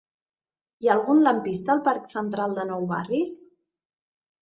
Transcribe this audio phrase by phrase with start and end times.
[0.85, 3.41] Hi ha algun lampista al parc Central de Nou Barris?